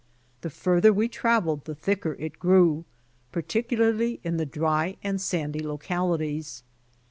[0.41, 2.85] The farther we traveled the thicker it grew,
[3.31, 6.63] particularly in the dry and sandy localities.